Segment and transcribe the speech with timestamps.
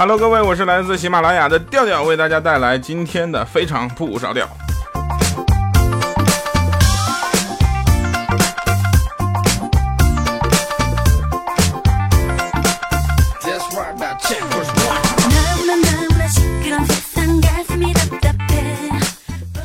[0.00, 4.48] Hello，各位，我是来自喜马拉雅的调调，为大家带来今天的非常不着调。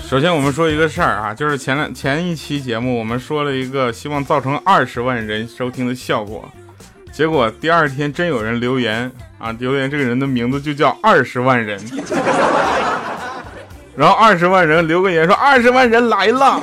[0.10, 6.52] 首先，我们说一个事儿啊，就是前两前一期节目，我们说了一个希望造成二十万人收听的效果，
[7.12, 9.12] 结果第二天真有人留言
[9.44, 11.78] 啊，留言这个人的名字就叫二十万人，
[13.94, 16.62] 然后二十万人留个言说二十万人来了。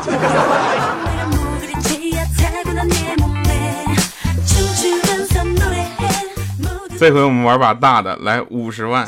[6.98, 9.06] 这回我们玩把大的，来五十万。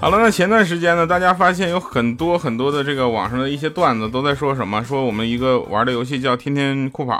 [0.00, 4.82] 好了，那前段时间呢，大家发现有很多很多的这个网上的一些段子都在说什么？
[4.82, 7.14] 说我们一个玩的游戏叫《天天酷跑》，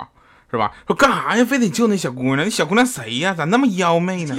[0.51, 0.71] 是吧？
[0.85, 1.45] 说干啥呀？
[1.45, 2.37] 非得救那小姑娘？
[2.43, 3.33] 那小姑娘谁呀？
[3.33, 4.35] 咋那么妖媚呢？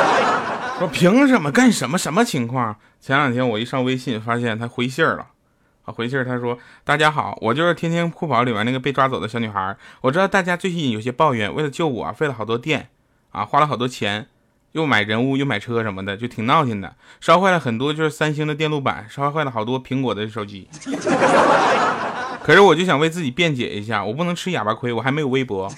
[0.80, 1.52] 说凭什么？
[1.52, 1.98] 干什么？
[1.98, 2.74] 什么情况？
[3.00, 5.26] 前两天我一上微信，发现他回信了。
[5.84, 9.76] 啊，回信他说：“大家好，我就是《天天酷跑》里面那个被抓走的小女孩。
[10.00, 12.88] 我知道大家最近有些抱怨，为了救我费了好多电，
[13.32, 14.26] 啊，花了好多钱。”
[14.72, 20.66] 又买人物又买车什么的，就挺闹心的，烧坏了很多就是三星的电路板，烧坏了好多苹果的手机。
[22.44, 25.72] 可是我就想为自己辩解一下，我不能吃哑巴亏，我还没有微博。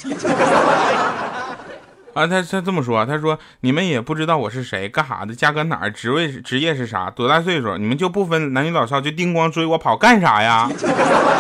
[2.14, 10.70] 啊，他他这么说，他说你们也不知道我是谁，干啥的，家搁哪儿，职位职业是啥，多大岁数，你们就不分男女老少就叮咣追我跑干啥呀？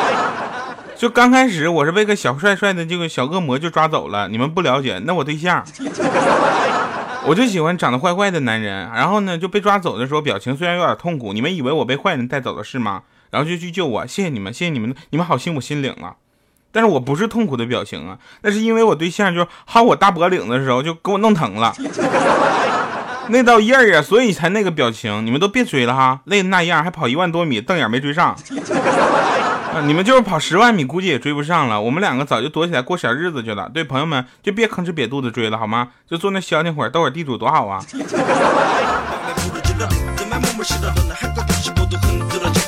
[0.96, 5.64] 就刚开始我是被个小帅帅的这个小恶魔就抓走了，你们不了解，那我对象。
[7.26, 13.02] 我就喜欢长得坏坏的男人，然后呢就被抓走的时候，表情虽然有点痛苦，你们以为我被坏人带走了是吗？
[13.34, 16.14] 然后就去救我，谢谢你们，谢谢你们，你们好心我心领了。
[16.70, 21.74] 但是我不是痛苦的表情啊，那是因为我对象就薅我大脖领子的时候就给我弄疼了，
[23.30, 25.26] 那道印儿啊，所以才那个表情。
[25.26, 28.36] 你们都别追了哈，累的那样还跑一万多米，瞪眼没追上。
[29.86, 31.80] 你们就是跑十万米，估计也追不上了。
[31.80, 33.68] 我们两个早就躲起来过小日子去了。
[33.74, 35.88] 对朋友们，就别吭哧瘪肚子追了，好吗？
[36.08, 37.84] 就坐那消停会儿，斗会儿地主多好啊！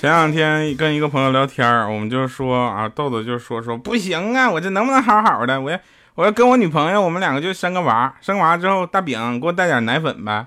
[0.00, 5.60] 前两天跟一个朋友聊天，我们就说啊，豆豆就说说不行啊，我这能不能好好的？
[5.60, 5.78] 我要。
[6.16, 10.46] 我要跟我女朋友，我们两个就生个娃，生娃之后，大饼给我带点奶粉呗。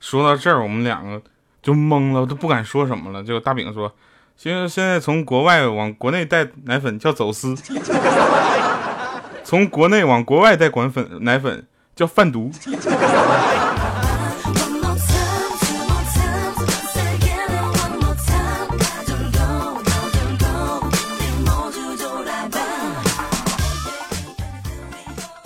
[0.00, 1.22] 说到这儿，我们两个
[1.62, 3.22] 就懵了，都不敢说什么了。
[3.22, 3.94] 就大饼说
[4.36, 7.54] ：“现现在从国外往国内带奶粉叫走私，
[9.44, 11.64] 从国内往国外带管粉奶粉
[11.96, 12.52] 叫贩毒。”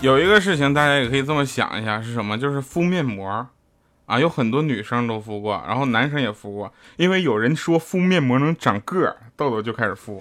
[0.03, 2.37] 有一个事情，大家也可以这么想一下，是什么？
[2.37, 3.47] 就是敷面膜，
[4.07, 10.19] 啊，有很多女生都敷过，然后男生也敷过，因为有人说敷面膜能长个儿，豆豆就开始敷。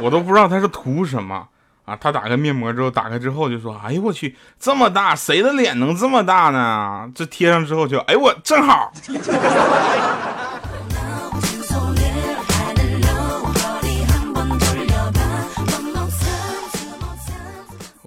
[0.00, 1.46] 我都不知道他是图什么
[1.86, 1.96] 啊！
[1.96, 8.92] 他打开面膜之后，打开之后就说：“哎呦我去，这么大，谁的脸能这么大呢？”这贴上之后就，哎我正好。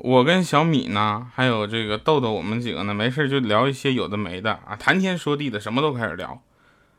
[0.02, 6.42] 我跟小米呢，还有这个豆豆，我们几个呢，没事就聊一些有的没的啊，谈天说地的，什么都开始聊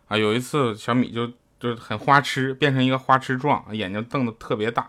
[0.09, 0.17] 啊。
[0.17, 1.27] 有一次小米就
[1.59, 4.87] 就很花痴，变成一个花痴状，眼睛瞪得特别大，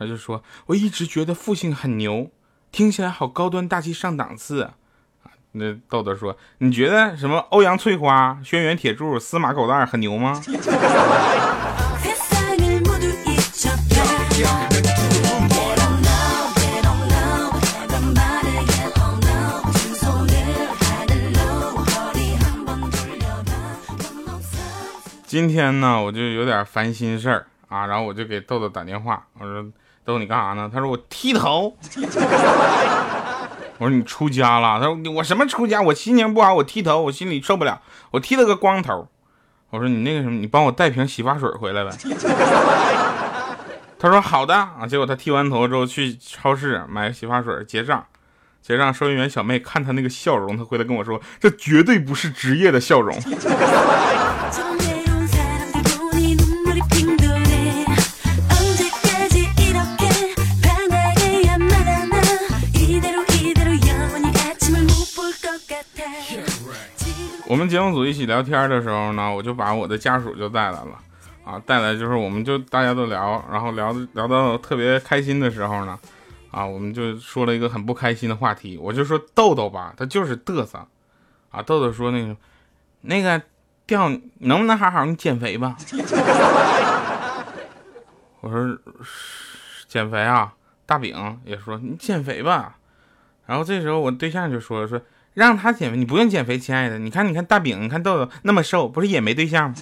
[0.00, 2.30] 他就说：“我一直觉得复姓很牛，
[2.72, 4.72] 听起来好高端大气上档次啊。”
[5.52, 10.40] 那豆豆说：“你觉得什么欧阳翠花、轩辕铁柱、司马狗蛋很牛吗？”
[25.26, 29.64] 今天呢，我就有点烦心事儿啊，然后我就给豆豆打电话，我说
[30.04, 31.76] ：“豆豆你干啥呢？”他说：“我剃头。”
[33.78, 35.80] 我说：“你出家了？”他说：“我什么出家？
[35.80, 37.80] 我心情不好，我剃头，我心里受不了，
[38.10, 39.08] 我剃了个光头。”
[39.70, 41.90] 我说：“你那个什么，你帮我带瓶洗发水回来呗。”
[43.98, 48.04] 他说：“好的啊。”结果他剃完头之后去超市买洗发水结账，
[48.60, 53.16] 结账收银员小妹看他那个笑容，他回来跟我说：“这绝对不是职业的笑容。”
[67.70, 70.98] 节目组一起聊天的时候呢，我就把我的家属就带来了，
[71.44, 75.96] 啊，带来就是我们就大家都聊，然后聊聊到特别开心的时候呢，
[76.50, 80.84] 啊，我们就说了一个很不开心的话题，我就说豆豆吧，他就是嘚瑟，
[81.50, 82.36] 啊，豆豆说那个
[83.02, 83.40] 那个
[83.86, 84.08] 掉
[84.38, 85.76] 能不能好好你减肥吧？
[88.40, 88.78] 我说
[89.86, 90.52] 减肥啊，
[90.84, 92.76] 大饼也说你减肥吧，
[93.46, 95.00] 然后这时候我对象就说说。
[95.34, 96.98] 让他减肥，你不用减肥，亲爱的。
[96.98, 99.76] 你看，你看大饼，你看豆豆那么瘦，不是也没对象吗？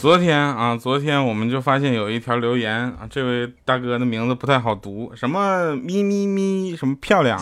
[0.00, 7.38] 昨天啊，昨天我们就发现有一条留言啊，这位大哥的名字不太好读，什么咪咪咪，什么漂亮，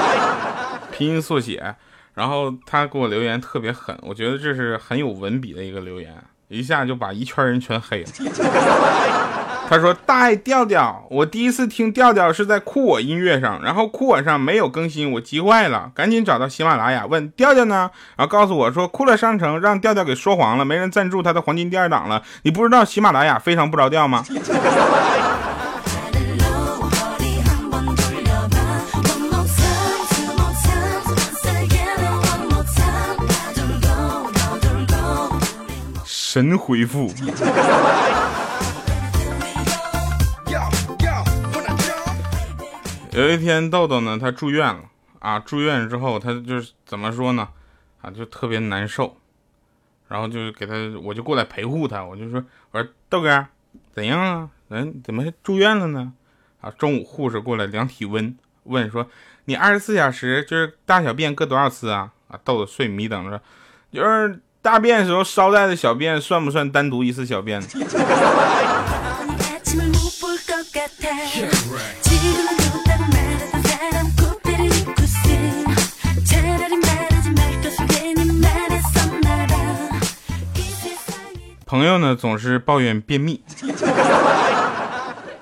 [0.92, 1.74] 拼音缩写。
[2.16, 6.12] 然后他给我留言特别狠，我觉得这是很有文笔的一个留言，
[6.48, 8.08] 一下就把一圈人全黑了。
[9.68, 22.22] 他说：“大爱调调，我第一次听调调是在酷我音乐上，然后酷我上没有更新，我急坏了，赶紧找到喜马拉雅问调调呢，然后告诉我说酷乐商城让调调给说黄了，没人赞助他的黄金第二档了。
[22.44, 24.24] 你不知道喜马拉雅非常不着调吗？”
[36.36, 37.10] 神回复。
[43.10, 44.82] 有一天，豆豆呢，他住院了
[45.18, 45.38] 啊。
[45.38, 47.48] 住院之后，他就是怎么说呢？
[48.02, 49.16] 啊，就特别难受。
[50.08, 52.04] 然后就是给他，我就过来陪护他。
[52.04, 53.46] 我就说，我说豆哥，
[53.94, 54.50] 怎样啊？
[54.68, 56.12] 嗯，怎么住院了呢？
[56.60, 59.08] 啊，中午护士过来量体温，问说，
[59.46, 62.12] 你二十四小时就是大小便各多少次啊？
[62.28, 63.40] 啊，豆豆睡迷瞪着，
[63.90, 64.38] 就是。
[64.66, 67.62] 大便时候捎带的小便算不算单独一次小便？
[81.64, 83.44] 朋友呢总是抱怨便秘。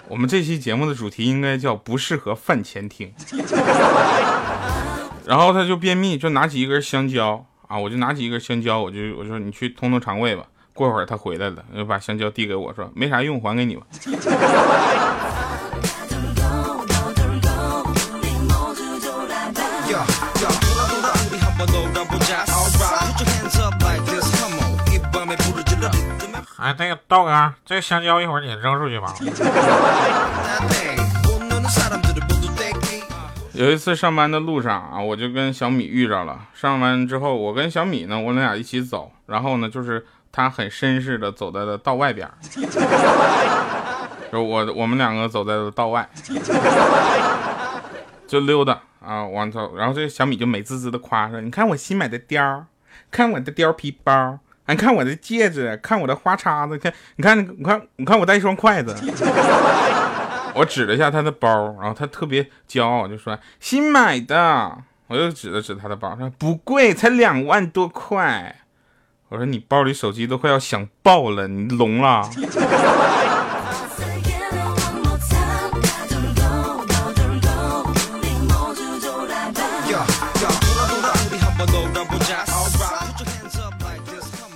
[0.07, 3.11] 我们这期节目的主题应该叫不适合饭前听。
[5.25, 7.47] 然后他就便秘，就拿起一根香蕉。
[7.69, 7.79] 啊！
[7.79, 10.45] 我就拿起一根香蕉，我就我说你去通通肠胃吧。
[10.73, 13.83] 过会儿他回来了，就把香蕉递给我说没啥用，还给你吧。
[26.57, 29.15] 哎，那个道哥，这香蕉一会儿你扔出去吧。
[33.55, 36.41] 有一次上班的路上啊，我就跟小米遇着了。
[36.55, 39.13] 上班之后，我跟小米呢，我们俩一起走。
[39.27, 42.29] 然后呢，就是他很绅士的走在了道外边，
[44.33, 46.09] 就我我们两个走在了道外，
[48.27, 49.77] 就溜达啊往走。
[49.77, 52.65] 然后这小米就美滋滋的夸说：“你看我新买的貂，
[53.13, 58.93] 看我的貂皮包，你看我的戒指，看我的花叉子，看你看你看你看我带一双筷子。”
[60.55, 61.49] 我指了一下他的包，
[61.81, 64.79] 然后他特别骄傲，就说新买的。
[65.09, 68.61] 我又指了指他的包，说不贵，才两万多块。
[69.29, 72.31] 我说你包里手机都快要想爆了，你聋了？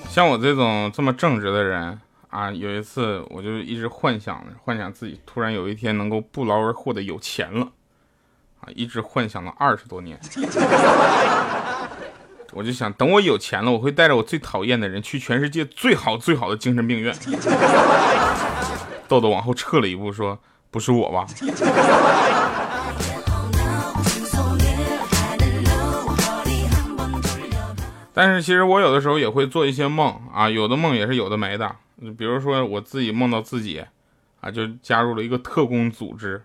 [0.09, 1.99] 像我这种这么正直的人。
[2.29, 7.69] 啊，有一次我就一直幻想，幻想自己突然有一天能够不劳而获的有钱了，
[8.61, 10.21] 啊，一直幻想了二十多年。
[12.53, 17.15] 我就想，等我有钱了，我会带着我最讨厌的人去全世界最好最好的精神病院。
[19.09, 20.39] 豆豆往后撤了一步，说
[20.71, 21.27] ：“不是我吧？”
[28.13, 31.77] 但是其实我有的时候也会做一些梦啊，有的梦也是有的没的。
[32.17, 33.85] 比如说我自己梦到自己，
[34.41, 36.43] 啊，就加入了一个特工组织，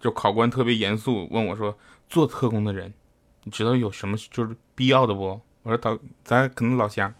[0.00, 1.78] 就考官特别严肃问我说
[2.10, 2.92] ：“做特工的人，
[3.44, 7.14] 你知道有什么就是必要的不？”我说：“咱咱可能老乡，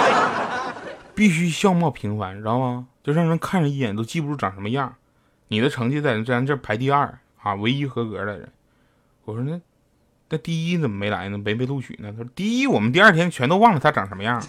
[1.14, 2.86] 必须相貌平凡，知道吗？
[3.02, 4.94] 就让人看着一眼都记不住长什么样。
[5.48, 8.52] 你的成绩在咱这排第二啊，唯一合格的人。”
[9.24, 9.58] 我说：“那
[10.28, 11.38] 那第一怎么没来呢？
[11.38, 14.38] 没被录取呢？”他说：“第一，我们第二天全都忘了他长什么样。”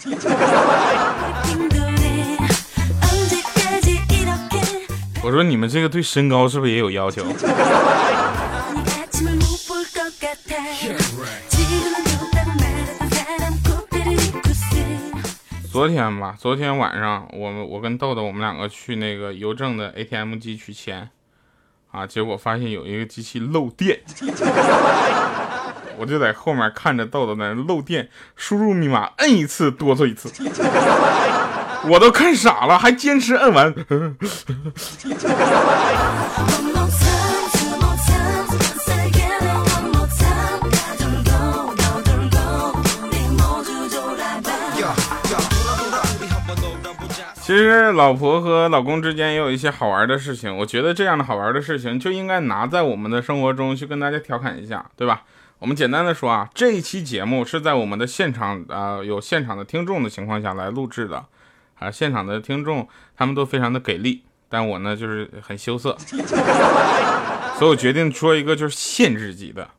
[5.29, 7.24] 我说你们这个对身高是不是也有要求？
[15.71, 21.12] 昨天吧，昨天晚上我们我跟豆豆我们两个去那个邮政的 ATM 机取钱，
[21.91, 24.00] 啊，结果发现有一个机器漏电，
[26.00, 30.27] 我就在后面看着豆豆在那漏电，输入密码摁一次哆嗦一次，
[31.89, 33.74] 我都看傻了，还坚持摁完。
[47.41, 55.24] 其实老婆和老公之间也有一些好玩的事情，我觉得这样的好玩的事情就应该拿在我们的生活中去跟大家调侃一下，对吧？
[55.58, 61.25] 我们简单的说啊，这一期节目是在我们的现场啊有现场的听众的情况下来录制的，
[61.79, 65.98] 啊，现场的听众他们都非常的给力，但我呢就是很羞涩，
[67.57, 69.69] 所以我决定说一个就是限制级的，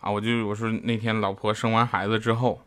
[0.00, 2.60] 啊，我就我说那天老婆生完孩子之后，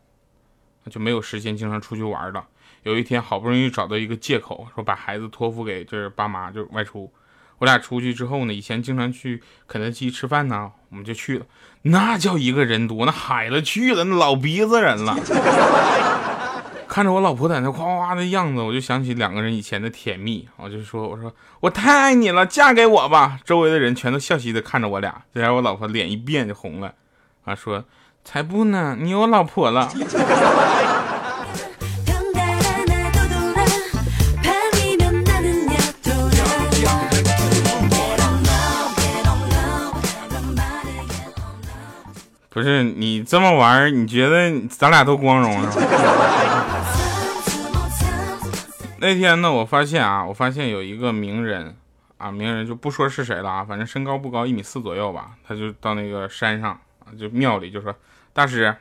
[0.90, 2.44] 就没有时间经常出去玩了。
[2.82, 7.10] 有一天，好不容易找到一个借口，说把孩子托付给就是爸妈，就外出。
[7.58, 11.46] 我俩出去之后呢，以前经常去肯德基吃饭呢，我们就去了。
[11.82, 15.16] 那叫一个人多，那海了去了，那老鼻子人了。
[16.94, 20.48] 看着我老婆在那夸夸的样子，我就想起两个人以前的甜蜜。
[20.56, 25.22] 我就说：“我说我太爱你了，嫁给我吧。”周围的人全都笑嘻嘻的看着我俩。
[25.34, 26.94] 这下我老婆脸一变就红了，
[27.46, 27.82] 啊，说
[28.24, 29.90] ：“才不呢，你有老婆了。”
[42.50, 46.73] 不是你这么玩你觉得咱俩都光荣是吧？
[49.04, 51.76] 那天呢，我发现啊，我发现有一个名人
[52.16, 56.70] 啊，名人就不说是谁了啊，反正身高不高，一米四左右吧，他就到那个山上
[57.00, 57.94] 啊，就庙里就说
[58.32, 58.74] ：“大师，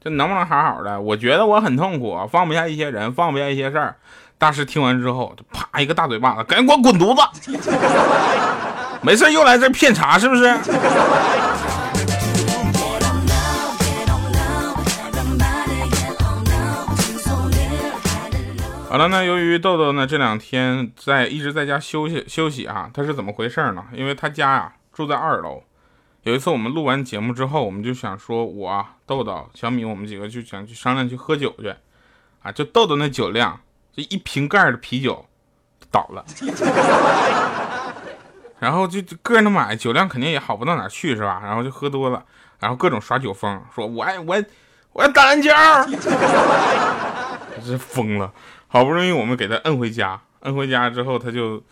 [0.00, 0.98] 这能不能好好的？
[0.98, 3.94] 我觉得我很痛苦，放不下一些人，放不下一些事儿。”
[4.38, 7.52] 大师听完之后，就啪一个大嘴巴子，赶紧给我滚犊子！
[9.04, 10.44] 没事又来这骗茶是不是？
[18.96, 23.84] 好了，那由于豆豆呢这两天在一直在家休息休息啊，他是怎么回事呢？
[23.92, 25.62] 因为他家呀住在二楼。
[26.22, 31.74] 有一次我们录完节目之后，我们就想说，我豆豆、小米，我们几个就想去商量去喝酒去
[32.42, 32.50] 啊。
[32.50, 33.60] 就豆豆那酒量，
[33.94, 35.26] 这一瓶盖的啤酒
[35.90, 36.24] 倒了，
[38.58, 41.42] 然后就个人的买酒量肯定也好不到哪去是吧？
[41.44, 42.24] 然后就喝多了，
[42.60, 44.42] 然后各种耍酒疯，说我爱我
[44.94, 45.50] 我要打篮球，
[47.66, 48.32] 这疯了。
[48.68, 51.62] 好不容易我们给他摁回家，摁回家之后，他就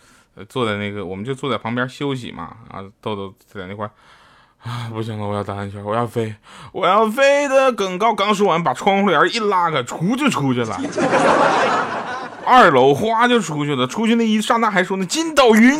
[0.49, 2.57] 坐在那个，我们就坐在旁边休息嘛。
[2.71, 3.89] 啊，豆豆在那块
[4.63, 6.35] 啊，不行了，我要打篮球，我要飞，
[6.73, 8.15] 我要飞得更高。
[8.15, 10.81] 刚说完，把窗户帘一拉开，出就出去了。
[12.47, 15.75] 二楼哗就出去了，出去那一刹那还说呢，筋斗云。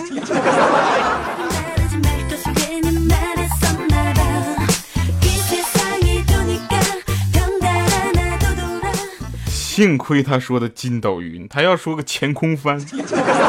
[9.75, 12.81] 幸亏他说的筋斗云，他要说个前空翻，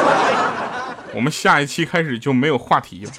[1.13, 3.11] 我们下一期开始就没有话题了。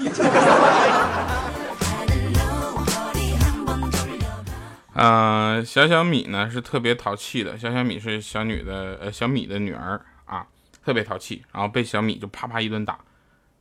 [4.95, 10.45] 嗯，小小米呢是特别淘气的，小小米是小女的，呃，小米的女儿啊，
[10.85, 12.99] 特别淘气，然后被小米就啪啪一顿打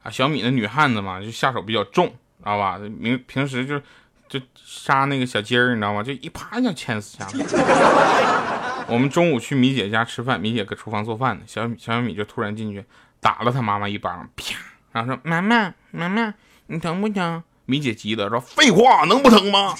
[0.01, 0.09] 啊。
[0.09, 2.79] 小米的女汉子嘛，就下手比较重，知道吧？
[2.79, 3.79] 平平时就
[4.27, 6.01] 就杀那个小鸡儿，你知道吗？
[6.01, 8.54] 就一啪就牵死下来。
[8.87, 12.85] 我们中午去米姐家吃饭，米姐搁厨房做饭呢，小小米就突然进去
[13.19, 14.55] 打了他妈妈一巴掌，啪，
[14.91, 16.33] 然后说：“妈妈，妈妈，
[16.67, 19.73] 你疼不疼？”米姐急了说：“废话，能不疼吗？”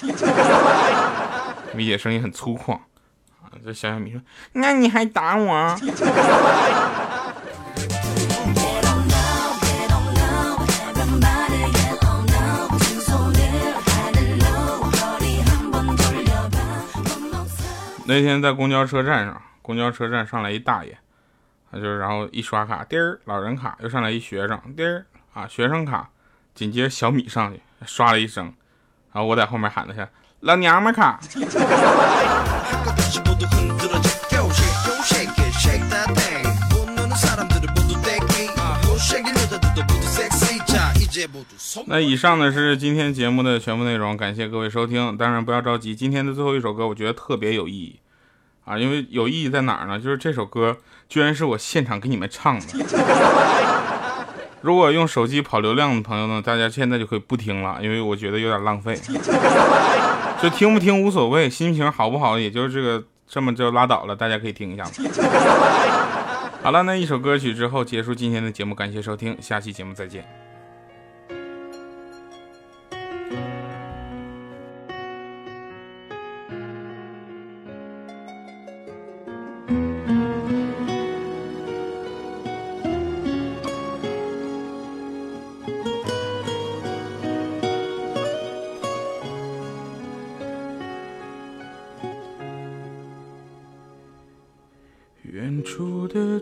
[1.72, 4.20] 米姐声音很粗犷啊，这小小米说
[4.54, 5.76] ：“那你还打我？”
[18.08, 20.96] 那天在公交车站上，公交车站上来一大爷，
[21.72, 26.08] 他就然后一刷卡，滴儿老人卡，又上来一学生，滴儿啊学生卡，
[26.54, 28.44] 紧接着小米上去刷了一声，
[29.12, 30.08] 然后我在后面喊了下
[30.40, 31.18] 老娘们卡。
[41.86, 45.16] 那以上呢是今天节目的全部内容，感谢各位收听。
[45.16, 47.98] 当然不要着急，今天的最后一首歌我觉得特别有意义
[48.64, 49.98] 啊，因为有意义在哪儿呢？
[49.98, 50.76] 就是这首歌
[51.08, 52.66] 居然是我现场给你们唱的。
[54.62, 58.98] 如果用手机跑流量的朋友呢，大家现在就可以不听了，因为我觉得有点浪费。
[60.42, 64.90] 就听不听无所谓，心情好不好也就是这个这么就拉倒了，大家可以听一下吗？
[66.62, 70.45] 好了，那一首歌曲之后结束今天的节目，感谢收听，下期节目再见。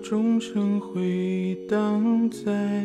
[0.05, 2.85] 钟声回荡在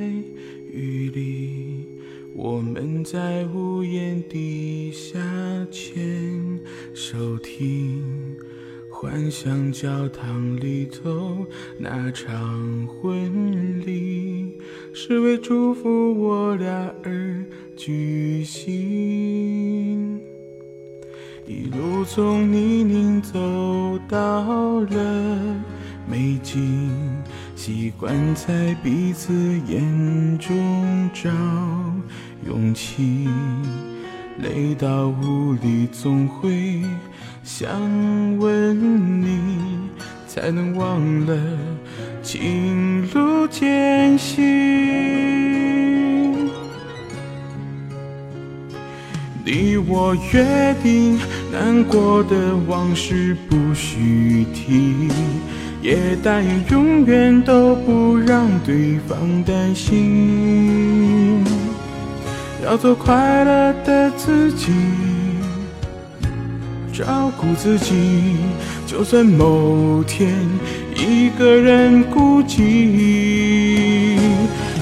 [0.72, 1.86] 雨里，
[2.34, 5.20] 我们在屋檐底下
[5.70, 6.58] 牵
[6.94, 8.02] 手听，
[8.90, 11.46] 幻想教堂里头
[11.78, 14.58] 那场婚礼
[14.94, 17.44] 是为祝福我俩而
[17.76, 20.22] 举行。
[21.46, 25.79] 一路从泥泞走到了。
[26.10, 26.90] 美景，
[27.56, 29.32] 习惯在彼此
[29.68, 31.30] 眼中找
[32.48, 33.30] 勇气。
[34.42, 36.82] 累到无力，总会
[37.44, 37.70] 想
[38.40, 39.38] 问你，
[40.28, 41.38] 才能忘了
[42.24, 44.40] 情路艰辛。
[49.46, 51.20] 你我约定，
[51.52, 55.10] 难过的往事不许提。
[55.82, 61.44] 也答应永远都不让对方担心，
[62.64, 64.74] 要做快乐的自己，
[66.92, 68.36] 照顾自己。
[68.86, 70.36] 就算某天
[70.96, 72.58] 一个人孤寂，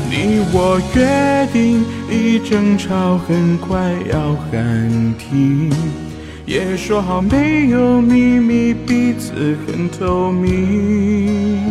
[0.10, 5.70] 你我约定，一争吵很快要喊停。
[6.48, 11.62] 也说好没有秘密，彼此很透明。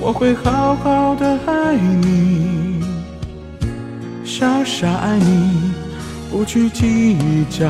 [0.00, 2.80] 我会好好的爱你，
[4.24, 5.72] 傻傻爱你，
[6.30, 7.16] 不去计
[7.50, 7.68] 较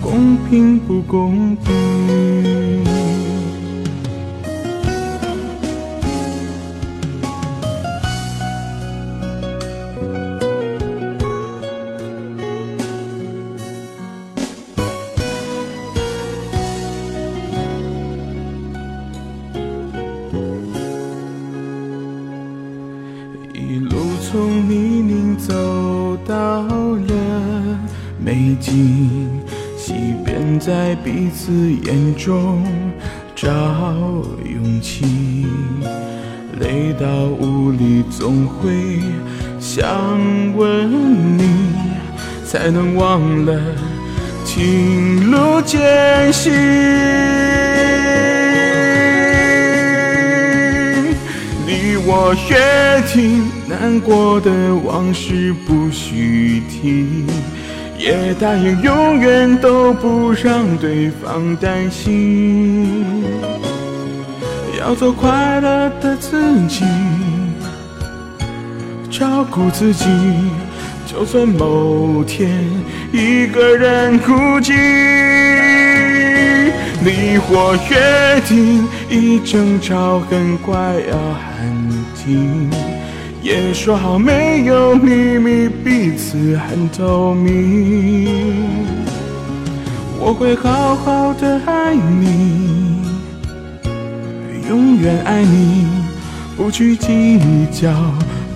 [0.00, 2.33] 公平不公平。
[30.58, 31.52] 在彼此
[31.84, 32.62] 眼中
[33.34, 33.50] 找
[34.44, 35.46] 勇气，
[36.60, 37.06] 累到
[37.38, 39.00] 无力，总会
[39.58, 39.84] 想
[40.56, 41.48] 问你，
[42.46, 43.60] 才能忘了
[44.44, 46.52] 情路艰辛。
[51.66, 57.24] 你我约定，难过的往事不许提。
[58.04, 63.24] 也答应永远都不让对方担心，
[64.78, 66.84] 要做快乐的自己，
[69.10, 70.04] 照顾自己。
[71.06, 72.50] 就算某天
[73.10, 74.74] 一个人孤寂，
[77.00, 80.76] 你我约定，一争吵很快
[81.10, 81.74] 要喊
[82.14, 82.68] 停。
[83.44, 88.86] 也说好没有秘密，彼此很透明。
[90.18, 93.02] 我会好好的爱你，
[94.66, 95.86] 永远爱你，
[96.56, 97.38] 不去计
[97.70, 97.92] 较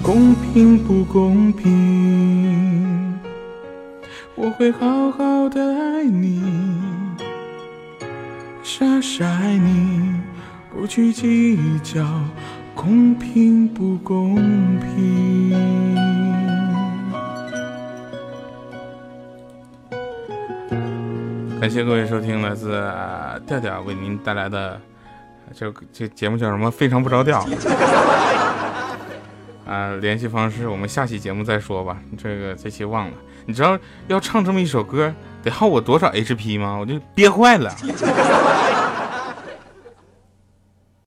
[0.03, 3.15] 公平不公平。
[4.35, 6.43] 我会好好的爱你，
[8.63, 10.15] 傻傻爱你，
[10.75, 12.03] 不去计较。
[12.81, 14.37] 公平不公
[14.79, 15.51] 平？
[21.61, 22.71] 感谢各位收听来自
[23.45, 24.81] 调调为您带来的
[25.53, 26.71] 这这节目叫什么？
[26.71, 27.45] 非常不着调。
[29.67, 31.99] 啊，联系方式我们下期节目再说吧。
[32.17, 33.15] 这个这期忘了。
[33.45, 35.13] 你知道要唱这么一首歌
[35.43, 36.77] 得耗我多少 HP 吗？
[36.77, 37.75] 我就憋坏了。